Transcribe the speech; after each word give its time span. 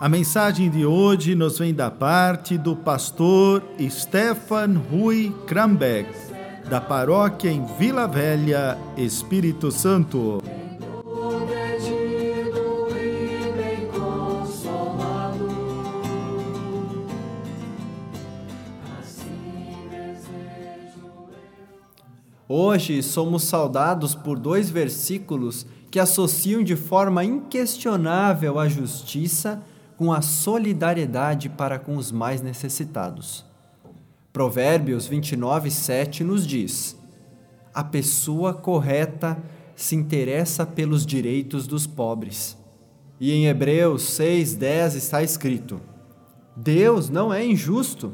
a 0.00 0.08
mensagem 0.08 0.70
de 0.70 0.86
hoje 0.86 1.34
nos 1.34 1.58
vem 1.58 1.74
da 1.74 1.90
parte 1.90 2.56
do 2.56 2.76
pastor 2.76 3.64
Stefan 3.90 4.80
Rui 4.90 5.34
Krambeck, 5.44 6.08
da 6.70 6.80
paróquia 6.80 7.50
em 7.50 7.64
Vila 7.76 8.06
Velha, 8.06 8.78
Espírito 8.96 9.72
Santo. 9.72 10.40
Hoje 22.48 23.02
somos 23.02 23.42
saudados 23.42 24.14
por 24.14 24.38
dois 24.38 24.70
versículos 24.70 25.66
que 25.90 25.98
associam 25.98 26.62
de 26.62 26.76
forma 26.76 27.24
inquestionável 27.24 28.60
a 28.60 28.68
justiça 28.68 29.60
com 29.98 30.12
a 30.12 30.22
solidariedade 30.22 31.48
para 31.48 31.76
com 31.76 31.96
os 31.96 32.12
mais 32.12 32.40
necessitados. 32.40 33.44
Provérbios 34.32 35.08
29, 35.08 35.72
7 35.72 36.22
nos 36.22 36.46
diz: 36.46 36.96
A 37.74 37.82
pessoa 37.82 38.54
correta 38.54 39.36
se 39.74 39.96
interessa 39.96 40.64
pelos 40.64 41.04
direitos 41.04 41.66
dos 41.66 41.84
pobres. 41.84 42.56
E 43.18 43.32
em 43.32 43.48
Hebreus 43.48 44.04
6, 44.04 44.54
10 44.54 44.94
está 44.94 45.20
escrito: 45.20 45.80
Deus 46.54 47.10
não 47.10 47.34
é 47.34 47.44
injusto. 47.44 48.12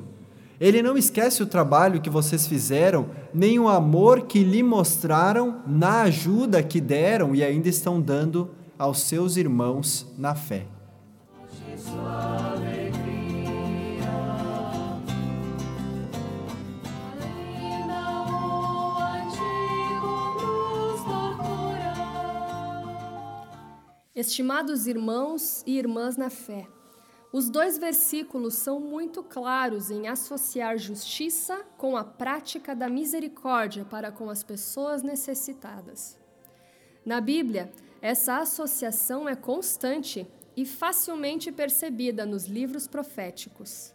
Ele 0.59 0.81
não 0.81 0.97
esquece 0.97 1.43
o 1.43 1.47
trabalho 1.47 2.01
que 2.01 2.09
vocês 2.09 2.47
fizeram, 2.47 3.11
nem 3.35 3.59
o 3.59 3.69
amor 3.69 4.23
que 4.23 4.43
lhe 4.43 4.63
mostraram 4.63 5.61
na 5.67 6.03
ajuda 6.03 6.63
que 6.63 6.81
deram 6.81 7.35
e 7.35 7.45
ainda 7.45 7.69
estão 7.69 8.01
dando 8.01 8.53
aos 8.79 9.01
seus 9.03 9.37
irmãos 9.37 10.07
na 10.17 10.35
fé. 10.35 10.74
Estimados 24.15 24.87
irmãos 24.87 25.63
e 25.67 25.77
irmãs 25.77 26.17
na 26.17 26.31
fé, 26.31 26.67
os 27.33 27.51
dois 27.51 27.77
versículos 27.77 28.55
são 28.55 28.79
muito 28.79 29.23
claros 29.23 29.91
em 29.91 30.07
associar 30.07 30.79
justiça 30.79 31.65
com 31.77 31.97
a 31.97 32.05
prática 32.05 32.77
da 32.77 32.89
misericórdia 32.89 33.85
para 33.85 34.13
com 34.13 34.31
as 34.31 34.43
pessoas 34.43 35.03
necessitadas. 35.03 36.17
Na 37.05 37.21
Bíblia, 37.21 37.73
essa 38.01 38.39
associação 38.39 39.29
é 39.29 39.35
constante 39.35 40.27
e 40.57 40.65
facilmente 40.65 41.51
percebida 41.51 42.25
nos 42.25 42.47
livros 42.47 42.87
proféticos. 42.87 43.93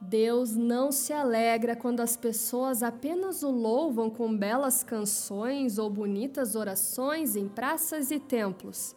Deus 0.00 0.54
não 0.54 0.92
se 0.92 1.12
alegra 1.12 1.74
quando 1.74 2.00
as 2.00 2.16
pessoas 2.16 2.82
apenas 2.82 3.42
o 3.42 3.50
louvam 3.50 4.10
com 4.10 4.36
belas 4.36 4.82
canções 4.82 5.78
ou 5.78 5.88
bonitas 5.88 6.54
orações 6.54 7.34
em 7.34 7.48
praças 7.48 8.10
e 8.10 8.20
templos 8.20 8.94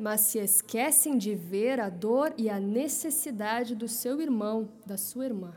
mas 0.00 0.22
se 0.22 0.38
esquecem 0.38 1.18
de 1.18 1.34
ver 1.34 1.78
a 1.78 1.90
dor 1.90 2.32
e 2.38 2.48
a 2.48 2.58
necessidade 2.58 3.74
do 3.74 3.86
seu 3.86 4.18
irmão, 4.22 4.70
da 4.86 4.96
sua 4.96 5.26
irmã. 5.26 5.52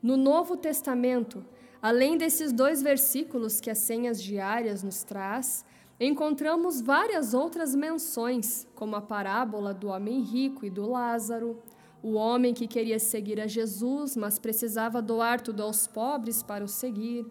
No 0.00 0.16
Novo 0.16 0.56
Testamento, 0.56 1.44
além 1.82 2.16
desses 2.16 2.52
dois 2.52 2.80
versículos 2.80 3.60
que 3.60 3.68
as 3.68 3.78
senhas 3.78 4.22
diárias 4.22 4.84
nos 4.84 5.02
traz, 5.02 5.64
encontramos 6.00 6.80
várias 6.80 7.34
outras 7.34 7.74
menções, 7.74 8.66
como 8.74 8.96
a 8.96 9.02
parábola 9.02 9.74
do 9.74 9.88
homem 9.88 10.22
rico 10.22 10.64
e 10.64 10.70
do 10.70 10.88
Lázaro, 10.88 11.62
o 12.02 12.14
homem 12.14 12.54
que 12.54 12.66
queria 12.66 12.98
seguir 12.98 13.38
a 13.38 13.46
Jesus, 13.46 14.16
mas 14.16 14.38
precisava 14.38 15.02
doar 15.02 15.42
tudo 15.42 15.62
aos 15.62 15.86
pobres 15.86 16.42
para 16.42 16.64
o 16.64 16.68
seguir, 16.68 17.26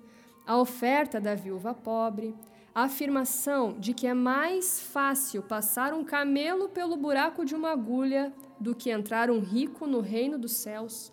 a 0.45 0.57
oferta 0.57 1.19
da 1.19 1.33
viúva 1.33 1.73
pobre, 1.73 2.35
a 2.73 2.83
afirmação 2.83 3.75
de 3.79 3.93
que 3.93 4.05
é 4.05 4.13
mais 4.13 4.79
fácil 4.79 5.41
passar 5.41 5.91
um 5.93 6.03
camelo 6.03 6.69
pelo 6.69 6.95
buraco 6.95 7.43
de 7.43 7.55
uma 7.55 7.71
agulha 7.71 8.31
do 8.59 8.75
que 8.75 8.91
entrar 8.91 9.31
um 9.31 9.39
rico 9.39 9.87
no 9.87 9.99
reino 9.99 10.37
dos 10.37 10.53
céus. 10.53 11.11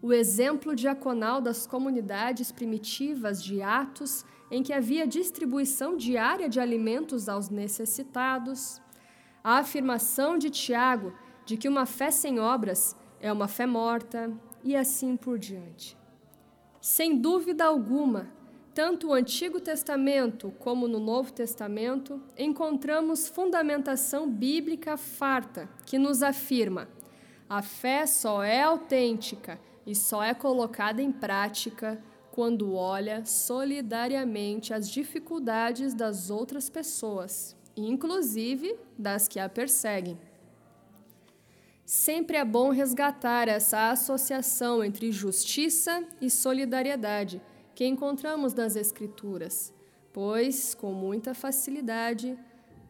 O 0.00 0.12
exemplo 0.12 0.76
diaconal 0.76 1.40
das 1.40 1.66
comunidades 1.66 2.52
primitivas 2.52 3.42
de 3.42 3.62
Atos, 3.62 4.24
em 4.50 4.62
que 4.62 4.72
havia 4.72 5.06
distribuição 5.06 5.96
diária 5.96 6.48
de 6.48 6.60
alimentos 6.60 7.28
aos 7.28 7.48
necessitados. 7.48 8.80
A 9.42 9.58
afirmação 9.58 10.38
de 10.38 10.50
Tiago 10.50 11.12
de 11.44 11.56
que 11.56 11.68
uma 11.68 11.86
fé 11.86 12.10
sem 12.10 12.38
obras 12.38 12.96
é 13.20 13.32
uma 13.32 13.48
fé 13.48 13.66
morta, 13.66 14.32
e 14.64 14.74
assim 14.74 15.16
por 15.16 15.38
diante. 15.38 15.96
Sem 16.80 17.18
dúvida 17.18 17.64
alguma, 17.64 18.28
tanto 18.74 19.08
o 19.08 19.12
Antigo 19.12 19.60
Testamento 19.60 20.52
como 20.58 20.88
no 20.88 20.98
Novo 20.98 21.32
Testamento, 21.32 22.20
encontramos 22.36 23.28
fundamentação 23.28 24.28
bíblica 24.28 24.96
farta 24.96 25.68
que 25.86 25.98
nos 25.98 26.22
afirma: 26.22 26.88
a 27.48 27.62
fé 27.62 28.06
só 28.06 28.42
é 28.42 28.62
autêntica 28.62 29.60
e 29.86 29.94
só 29.94 30.22
é 30.24 30.34
colocada 30.34 31.00
em 31.02 31.12
prática 31.12 32.02
quando 32.34 32.74
olha 32.74 33.24
solidariamente 33.24 34.74
as 34.74 34.90
dificuldades 34.90 35.94
das 35.94 36.30
outras 36.30 36.68
pessoas, 36.68 37.54
inclusive 37.76 38.74
das 38.98 39.28
que 39.28 39.38
a 39.38 39.48
perseguem. 39.48 40.18
Sempre 41.86 42.36
é 42.36 42.44
bom 42.44 42.70
resgatar 42.70 43.46
essa 43.46 43.88
associação 43.88 44.82
entre 44.82 45.12
justiça 45.12 46.04
e 46.20 46.28
solidariedade 46.28 47.40
que 47.72 47.86
encontramos 47.86 48.52
nas 48.52 48.74
Escrituras, 48.74 49.72
pois, 50.12 50.74
com 50.74 50.92
muita 50.92 51.34
facilidade, 51.34 52.36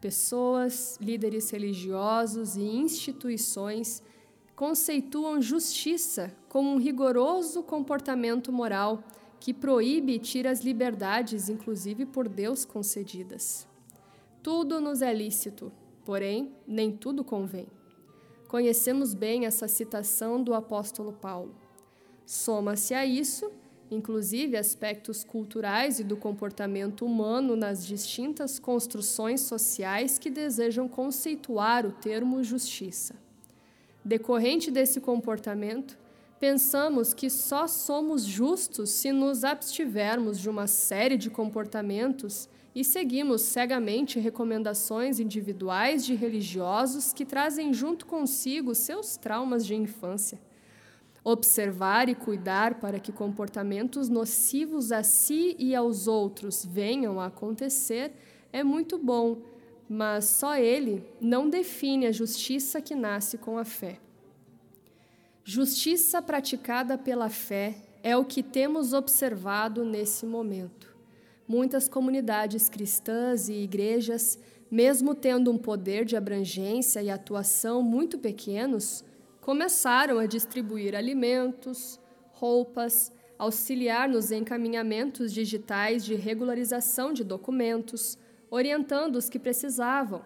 pessoas, 0.01 0.97
líderes 0.99 1.51
religiosos 1.51 2.55
e 2.55 2.63
instituições 2.63 4.01
conceituam 4.55 5.39
justiça 5.39 6.35
como 6.49 6.71
um 6.71 6.77
rigoroso 6.77 7.61
comportamento 7.61 8.51
moral 8.51 9.03
que 9.39 9.53
proíbe 9.53 10.13
e 10.13 10.19
tira 10.19 10.51
as 10.51 10.61
liberdades, 10.61 11.49
inclusive 11.49 12.05
por 12.05 12.27
Deus 12.27 12.65
concedidas. 12.65 13.67
Tudo 14.41 14.79
nos 14.79 15.01
é 15.01 15.13
lícito, 15.13 15.71
porém, 16.03 16.51
nem 16.67 16.91
tudo 16.91 17.23
convém. 17.23 17.67
Conhecemos 18.47 19.13
bem 19.13 19.45
essa 19.45 19.67
citação 19.67 20.41
do 20.41 20.53
apóstolo 20.53 21.13
Paulo. 21.13 21.55
Soma-se 22.25 22.93
a 22.93 23.05
isso 23.05 23.51
inclusive 23.89 24.57
aspectos 24.57 25.23
culturais 25.23 25.99
e 25.99 26.03
do 26.03 26.17
comportamento 26.17 27.05
humano 27.05 27.55
nas 27.55 27.85
distintas 27.85 28.59
construções 28.59 29.41
sociais 29.41 30.17
que 30.17 30.29
desejam 30.29 30.87
conceituar 30.87 31.85
o 31.85 31.91
termo 31.91 32.43
justiça. 32.43 33.15
Decorrente 34.03 34.71
desse 34.71 34.99
comportamento, 34.99 35.97
pensamos 36.39 37.13
que 37.13 37.29
só 37.29 37.67
somos 37.67 38.23
justos 38.23 38.89
se 38.89 39.11
nos 39.11 39.43
abstivermos 39.43 40.39
de 40.39 40.49
uma 40.49 40.67
série 40.67 41.17
de 41.17 41.29
comportamentos 41.29 42.49
e 42.73 42.83
seguimos 42.83 43.41
cegamente 43.41 44.19
recomendações 44.19 45.19
individuais 45.19 46.05
de 46.05 46.13
religiosos 46.13 47.13
que 47.13 47.25
trazem 47.25 47.73
junto 47.73 48.05
consigo 48.05 48.75
seus 48.75 49.15
traumas 49.17 49.65
de 49.65 49.75
infância 49.75 50.39
Observar 51.27 52.07
e 52.07 52.13
cuidar 52.13 52.75
para 52.75 52.99
que 52.99 53.11
comportamentos 53.11 54.09
nocivos 54.09 54.91
a 54.91 55.01
si 55.01 55.55
e 55.57 55.73
aos 55.73 56.07
outros 56.07 56.63
venham 56.63 57.19
a 57.19 57.25
acontecer 57.25 58.13
é 58.53 58.63
muito 58.63 58.99
bom, 58.99 59.41
mas 59.89 60.25
só 60.25 60.55
ele 60.55 61.03
não 61.19 61.49
define 61.49 62.05
a 62.05 62.11
justiça 62.11 62.79
que 62.79 62.93
nasce 62.93 63.39
com 63.39 63.57
a 63.57 63.65
fé. 63.65 63.97
Justiça 65.47 66.23
praticada 66.23 66.97
pela 66.97 67.29
fé 67.29 67.75
é 68.01 68.17
o 68.17 68.25
que 68.25 68.41
temos 68.41 68.93
observado 68.93 69.85
nesse 69.85 70.25
momento. 70.25 70.97
Muitas 71.47 71.87
comunidades 71.87 72.67
cristãs 72.67 73.47
e 73.47 73.53
igrejas, 73.53 74.39
mesmo 74.71 75.13
tendo 75.13 75.51
um 75.51 75.57
poder 75.59 76.03
de 76.03 76.17
abrangência 76.17 76.99
e 77.03 77.11
atuação 77.11 77.83
muito 77.83 78.17
pequenos, 78.17 79.05
começaram 79.39 80.17
a 80.17 80.25
distribuir 80.25 80.95
alimentos, 80.95 81.99
roupas, 82.31 83.11
auxiliar 83.37 84.09
nos 84.09 84.31
encaminhamentos 84.31 85.31
digitais 85.31 86.03
de 86.03 86.15
regularização 86.15 87.13
de 87.13 87.23
documentos, 87.23 88.17
orientando 88.49 89.17
os 89.17 89.29
que 89.29 89.37
precisavam, 89.37 90.25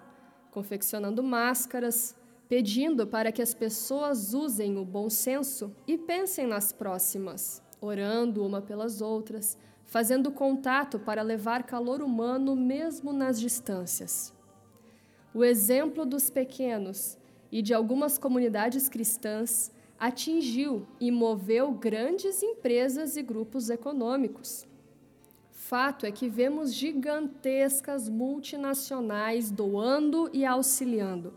confeccionando 0.50 1.22
máscaras, 1.22 2.16
pedindo 2.50 3.06
para 3.06 3.32
que 3.32 3.44
as 3.44 3.54
pessoas 3.54 4.34
usem 4.34 4.76
o 4.80 4.84
bom 4.84 5.08
senso 5.08 5.72
e 5.86 6.00
pensem 6.00 6.48
nas 6.48 6.74
próximas, 6.74 7.62
orando 7.80 8.44
uma 8.44 8.60
pelas 8.60 9.02
outras, 9.02 9.56
fazendo 9.86 10.32
contato 10.32 10.98
para 10.98 11.22
levar 11.22 11.62
calor 11.64 12.02
humano 12.02 12.56
mesmo 12.56 13.14
nas 13.14 13.40
distâncias. 13.40 14.34
O 15.32 15.46
exemplo 15.46 16.08
dos 16.08 16.32
pequenos 16.32 17.20
e 17.52 17.62
de 17.62 17.72
algumas 17.72 18.18
comunidades 18.18 18.90
cristãs 18.90 19.72
atingiu 20.00 20.88
e 21.00 21.12
moveu 21.12 21.72
grandes 21.72 22.42
empresas 22.42 23.16
e 23.16 23.22
grupos 23.22 23.70
econômicos. 23.70 24.68
Fato 25.52 26.04
é 26.04 26.12
que 26.12 26.28
vemos 26.28 26.74
gigantescas 26.74 28.10
multinacionais 28.10 29.52
doando 29.52 30.32
e 30.34 30.44
auxiliando. 30.46 31.34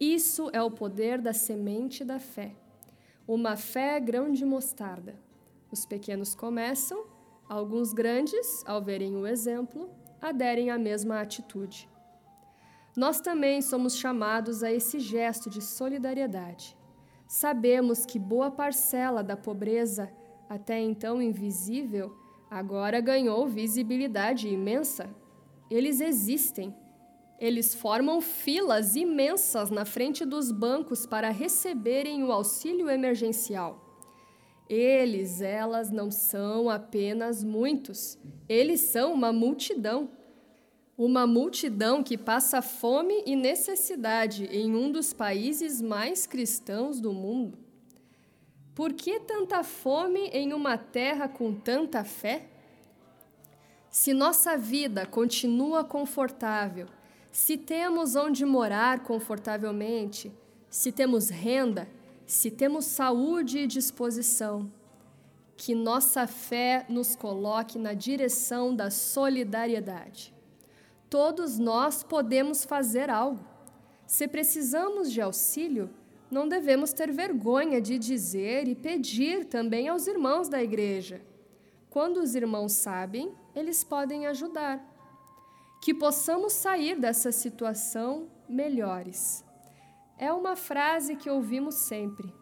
Isso 0.00 0.48
é 0.52 0.62
o 0.62 0.70
poder 0.70 1.20
da 1.20 1.32
semente 1.32 2.04
da 2.04 2.20
fé. 2.20 2.54
Uma 3.26 3.56
fé 3.56 3.98
grão 3.98 4.30
de 4.30 4.44
mostarda. 4.44 5.18
Os 5.72 5.84
pequenos 5.84 6.34
começam, 6.34 7.04
alguns 7.48 7.92
grandes, 7.92 8.62
ao 8.64 8.80
verem 8.80 9.16
o 9.16 9.26
exemplo, 9.26 9.90
aderem 10.20 10.70
à 10.70 10.78
mesma 10.78 11.20
atitude. 11.20 11.88
Nós 12.96 13.20
também 13.20 13.60
somos 13.60 13.96
chamados 13.96 14.62
a 14.62 14.72
esse 14.72 14.98
gesto 14.98 15.50
de 15.50 15.60
solidariedade. 15.60 16.76
Sabemos 17.26 18.06
que 18.06 18.18
boa 18.18 18.50
parcela 18.50 19.22
da 19.22 19.36
pobreza, 19.36 20.10
até 20.48 20.80
então 20.80 21.20
invisível, 21.20 22.16
agora 22.50 23.00
ganhou 23.00 23.46
visibilidade 23.46 24.48
imensa. 24.48 25.10
Eles 25.70 26.00
existem. 26.00 26.74
Eles 27.38 27.72
formam 27.74 28.20
filas 28.20 28.96
imensas 28.96 29.70
na 29.70 29.84
frente 29.84 30.24
dos 30.24 30.50
bancos 30.50 31.06
para 31.06 31.30
receberem 31.30 32.24
o 32.24 32.32
auxílio 32.32 32.90
emergencial. 32.90 33.84
Eles, 34.68 35.40
elas 35.40 35.90
não 35.90 36.10
são 36.10 36.68
apenas 36.68 37.42
muitos, 37.44 38.18
eles 38.48 38.80
são 38.80 39.14
uma 39.14 39.32
multidão. 39.32 40.10
Uma 40.96 41.28
multidão 41.28 42.02
que 42.02 42.18
passa 42.18 42.60
fome 42.60 43.22
e 43.24 43.36
necessidade 43.36 44.46
em 44.46 44.74
um 44.74 44.90
dos 44.90 45.12
países 45.12 45.80
mais 45.80 46.26
cristãos 46.26 47.00
do 47.00 47.12
mundo. 47.12 47.56
Por 48.74 48.92
que 48.92 49.20
tanta 49.20 49.62
fome 49.62 50.28
em 50.32 50.52
uma 50.52 50.76
terra 50.76 51.28
com 51.28 51.54
tanta 51.54 52.02
fé? 52.02 52.48
Se 53.88 54.12
nossa 54.12 54.58
vida 54.58 55.06
continua 55.06 55.84
confortável, 55.84 56.88
se 57.30 57.56
temos 57.56 58.16
onde 58.16 58.44
morar 58.44 59.00
confortavelmente, 59.00 60.32
se 60.70 60.90
temos 60.90 61.28
renda, 61.28 61.88
se 62.26 62.50
temos 62.50 62.84
saúde 62.84 63.60
e 63.60 63.66
disposição, 63.66 64.70
que 65.56 65.74
nossa 65.74 66.26
fé 66.26 66.84
nos 66.88 67.16
coloque 67.16 67.78
na 67.78 67.94
direção 67.94 68.74
da 68.74 68.90
solidariedade. 68.90 70.34
Todos 71.10 71.58
nós 71.58 72.02
podemos 72.02 72.64
fazer 72.64 73.08
algo. 73.10 73.42
Se 74.06 74.28
precisamos 74.28 75.10
de 75.10 75.20
auxílio, 75.20 75.90
não 76.30 76.46
devemos 76.46 76.92
ter 76.92 77.10
vergonha 77.10 77.80
de 77.80 77.98
dizer 77.98 78.68
e 78.68 78.74
pedir 78.74 79.46
também 79.46 79.88
aos 79.88 80.06
irmãos 80.06 80.48
da 80.48 80.62
igreja. 80.62 81.22
Quando 81.88 82.18
os 82.18 82.34
irmãos 82.34 82.72
sabem, 82.72 83.32
eles 83.56 83.82
podem 83.82 84.26
ajudar. 84.26 84.97
Que 85.80 85.94
possamos 85.94 86.52
sair 86.52 86.98
dessa 86.98 87.32
situação 87.32 88.28
melhores. 88.48 89.44
É 90.18 90.32
uma 90.32 90.56
frase 90.56 91.14
que 91.14 91.30
ouvimos 91.30 91.76
sempre: 91.76 92.32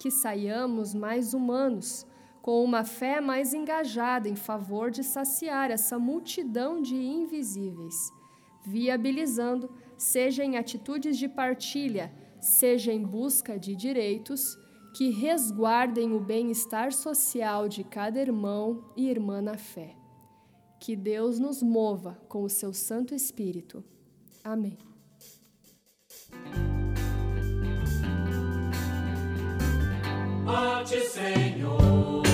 que 0.00 0.10
saiamos 0.10 0.94
mais 0.94 1.34
humanos, 1.34 2.06
com 2.40 2.64
uma 2.64 2.84
fé 2.84 3.20
mais 3.20 3.52
engajada 3.52 4.28
em 4.28 4.36
favor 4.36 4.90
de 4.90 5.04
saciar 5.04 5.70
essa 5.70 5.98
multidão 5.98 6.80
de 6.80 6.96
invisíveis, 6.96 7.94
viabilizando, 8.64 9.70
seja 9.98 10.42
em 10.42 10.56
atitudes 10.56 11.18
de 11.18 11.28
partilha, 11.28 12.10
seja 12.40 12.92
em 12.92 13.02
busca 13.02 13.58
de 13.58 13.76
direitos, 13.76 14.56
que 14.96 15.10
resguardem 15.10 16.14
o 16.14 16.20
bem-estar 16.20 16.92
social 16.92 17.68
de 17.68 17.84
cada 17.84 18.18
irmão 18.18 18.82
e 18.96 19.10
irmã 19.10 19.42
na 19.42 19.58
fé. 19.58 19.94
Que 20.80 20.94
Deus 20.96 21.38
nos 21.38 21.62
mova 21.62 22.18
com 22.28 22.42
o 22.42 22.48
seu 22.48 22.72
Santo 22.72 23.14
Espírito. 23.14 23.84
Amém. 24.44 24.78
A 30.46 30.84
Senhor. 30.86 32.27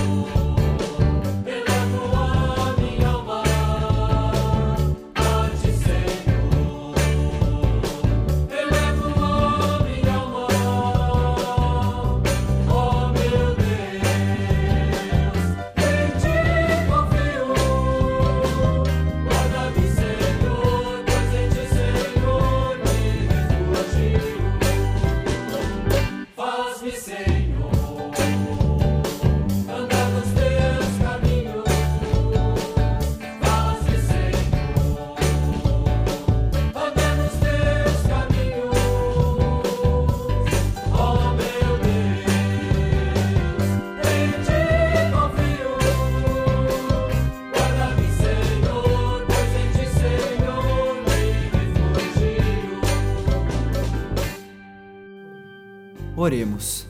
Oremos. 56.17 56.87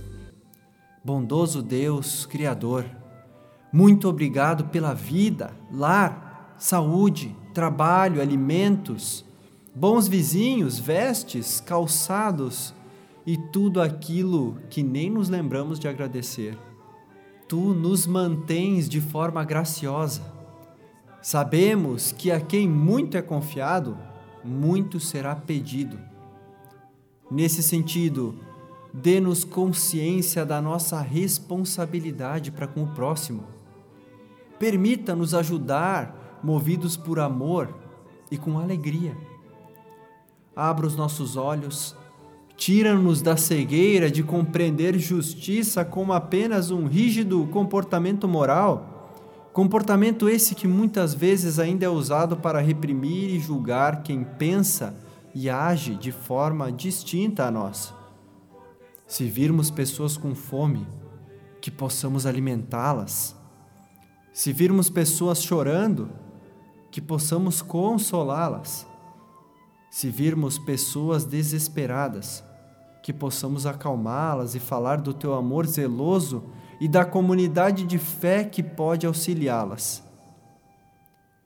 Bondoso 1.03 1.63
Deus, 1.63 2.27
Criador, 2.27 2.85
muito 3.73 4.07
obrigado 4.07 4.65
pela 4.65 4.93
vida, 4.93 5.51
lar, 5.71 6.55
saúde, 6.59 7.35
trabalho, 7.51 8.21
alimentos, 8.21 9.25
bons 9.73 10.07
vizinhos, 10.07 10.77
vestes, 10.77 11.59
calçados 11.59 12.71
e 13.25 13.35
tudo 13.35 13.81
aquilo 13.81 14.59
que 14.69 14.83
nem 14.83 15.09
nos 15.09 15.27
lembramos 15.27 15.79
de 15.79 15.87
agradecer. 15.87 16.55
Tu 17.47 17.73
nos 17.73 18.05
mantens 18.05 18.87
de 18.87 19.01
forma 19.01 19.43
graciosa. 19.43 20.21
Sabemos 21.19 22.11
que 22.11 22.29
a 22.29 22.39
quem 22.39 22.69
muito 22.69 23.17
é 23.17 23.23
confiado, 23.23 23.97
muito 24.43 24.99
será 24.99 25.35
pedido. 25.35 25.97
Nesse 27.31 27.63
sentido, 27.63 28.35
dê-nos 29.01 29.43
consciência 29.43 30.45
da 30.45 30.61
nossa 30.61 31.01
responsabilidade 31.01 32.49
para 32.49 32.65
com 32.65 32.83
o 32.83 32.87
próximo. 32.87 33.43
Permita-nos 34.57 35.33
ajudar, 35.33 36.39
movidos 36.41 36.95
por 36.95 37.19
amor 37.19 37.75
e 38.31 38.37
com 38.37 38.57
alegria. 38.57 39.17
Abra 40.55 40.87
os 40.87 40.95
nossos 40.95 41.35
olhos, 41.35 41.93
tira-nos 42.55 43.21
da 43.21 43.35
cegueira 43.35 44.09
de 44.09 44.23
compreender 44.23 44.97
justiça 44.97 45.83
como 45.83 46.13
apenas 46.13 46.71
um 46.71 46.87
rígido 46.87 47.45
comportamento 47.47 48.29
moral, 48.29 49.11
comportamento 49.51 50.29
esse 50.29 50.55
que 50.55 50.69
muitas 50.69 51.13
vezes 51.13 51.59
ainda 51.59 51.85
é 51.85 51.89
usado 51.89 52.37
para 52.37 52.61
reprimir 52.61 53.29
e 53.29 53.39
julgar 53.41 54.03
quem 54.03 54.23
pensa 54.23 54.95
e 55.33 55.49
age 55.49 55.95
de 55.95 56.13
forma 56.13 56.71
distinta 56.71 57.45
à 57.45 57.51
nossa. 57.51 58.04
Se 59.07 59.25
virmos 59.25 59.69
pessoas 59.69 60.17
com 60.17 60.33
fome, 60.33 60.87
que 61.61 61.69
possamos 61.69 62.25
alimentá-las. 62.25 63.35
Se 64.33 64.51
virmos 64.51 64.89
pessoas 64.89 65.41
chorando, 65.41 66.09
que 66.91 67.01
possamos 67.01 67.61
consolá-las. 67.61 68.87
Se 69.89 70.09
virmos 70.09 70.57
pessoas 70.57 71.23
desesperadas, 71.23 72.43
que 73.03 73.13
possamos 73.13 73.65
acalmá-las 73.65 74.55
e 74.55 74.59
falar 74.59 74.97
do 74.97 75.13
teu 75.13 75.33
amor 75.33 75.67
zeloso 75.67 76.43
e 76.81 76.87
da 76.87 77.05
comunidade 77.05 77.85
de 77.85 77.97
fé 77.97 78.43
que 78.43 78.63
pode 78.63 79.05
auxiliá-las. 79.05 80.03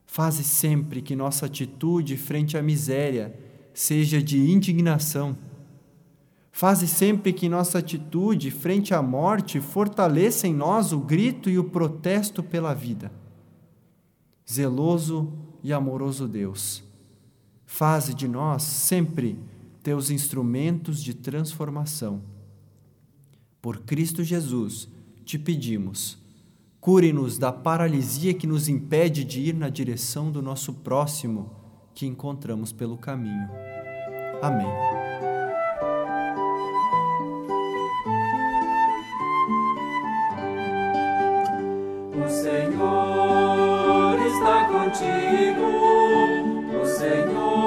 Faze 0.05 0.43
sempre 0.43 1.01
que 1.01 1.15
nossa 1.15 1.45
atitude 1.45 2.17
frente 2.17 2.57
à 2.57 2.61
miséria 2.61 3.37
seja 3.73 4.21
de 4.21 4.39
indignação. 4.39 5.37
Faze 6.51 6.87
sempre 6.87 7.31
que 7.31 7.47
nossa 7.47 7.79
atitude 7.79 8.51
frente 8.51 8.93
à 8.93 9.01
morte 9.01 9.61
fortaleça 9.61 10.47
em 10.47 10.53
nós 10.53 10.91
o 10.91 10.99
grito 10.99 11.49
e 11.49 11.57
o 11.57 11.63
protesto 11.63 12.43
pela 12.43 12.73
vida. 12.73 13.11
Zeloso 14.49 15.31
e 15.63 15.71
amoroso 15.71 16.27
Deus, 16.27 16.83
faze 17.65 18.13
de 18.13 18.27
nós 18.27 18.63
sempre 18.63 19.37
teus 19.83 20.09
instrumentos 20.09 21.03
de 21.03 21.13
transformação. 21.13 22.21
Por 23.61 23.79
Cristo 23.79 24.23
Jesus, 24.23 24.89
te 25.23 25.37
pedimos, 25.37 26.17
cure-nos 26.81 27.37
da 27.37 27.51
paralisia 27.51 28.33
que 28.33 28.47
nos 28.47 28.67
impede 28.67 29.23
de 29.23 29.41
ir 29.41 29.53
na 29.53 29.69
direção 29.69 30.31
do 30.31 30.41
nosso 30.41 30.73
próximo 30.73 31.51
que 31.93 32.05
encontramos 32.05 32.71
pelo 32.71 32.97
caminho. 32.97 33.49
Amém. 34.41 35.28
Senhor 42.29 44.17
está 44.25 44.65
contigo, 44.65 45.65
o 46.81 46.85
Senhor 46.85 47.58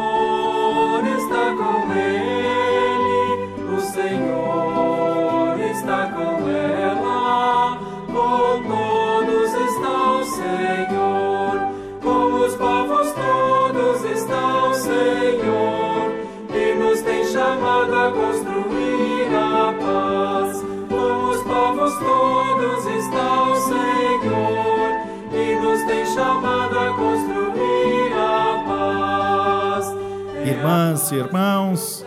Irmãs 30.62 31.10
e 31.10 31.16
irmãos, 31.16 32.06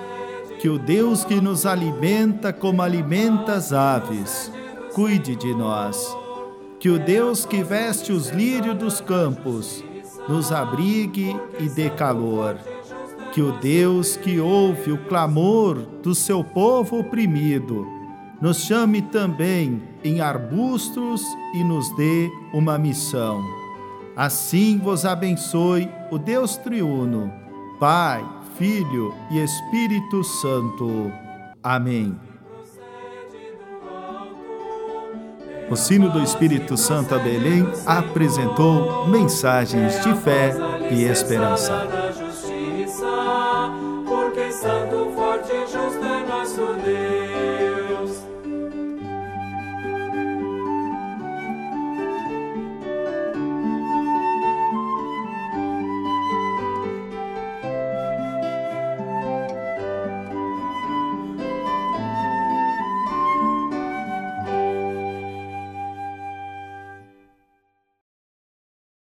que 0.62 0.70
o 0.70 0.80
Deus 0.80 1.26
que 1.26 1.42
nos 1.42 1.66
alimenta 1.66 2.54
como 2.54 2.82
alimenta 2.82 3.52
as 3.56 3.74
aves, 3.74 4.50
cuide 4.94 5.36
de 5.36 5.54
nós. 5.54 6.18
Que 6.80 6.90
o 6.90 6.98
Deus 6.98 7.46
que 7.46 7.62
veste 7.62 8.14
os 8.14 8.30
lírios 8.30 8.78
dos 8.78 9.02
campos, 9.02 9.84
nos 10.30 10.54
abrigue 10.54 11.36
e 11.60 11.68
dê 11.68 11.90
calor. 11.90 12.58
Que 13.34 13.42
o 13.42 13.52
Deus 13.60 14.16
que 14.16 14.40
ouve 14.40 14.94
o 14.94 15.04
clamor 15.04 15.76
do 16.02 16.16
seu 16.16 16.42
povo 16.42 17.00
oprimido, 17.00 17.86
nos 18.42 18.62
chame 18.62 19.02
também 19.02 19.84
em 20.02 20.22
arbustos 20.22 21.22
e 21.54 21.62
nos 21.62 21.94
dê 21.98 22.32
uma 22.54 22.78
missão. 22.78 23.44
Assim 24.16 24.80
vos 24.80 25.04
abençoe 25.04 25.90
o 26.10 26.18
Deus 26.18 26.56
triuno, 26.56 27.30
Pai, 27.78 28.24
Filho 28.58 29.14
e 29.30 29.44
Espírito 29.44 30.24
Santo. 30.24 31.12
Amém. 31.62 32.18
O 35.70 35.76
Sino 35.76 36.10
do 36.10 36.22
Espírito 36.22 36.78
Santo 36.78 37.16
a 37.16 37.20
Belém 37.20 37.68
apresentou 37.86 39.08
mensagens 39.08 40.02
de 40.04 40.14
fé 40.16 40.54
e 40.90 41.04
esperança. 41.04 41.88
Porque 44.08 44.52
santo, 44.52 45.12
forte 45.16 45.52
e 45.52 45.62
justo 45.62 46.06
é 46.06 46.26
nosso 46.26 46.62
Deus. 46.86 47.05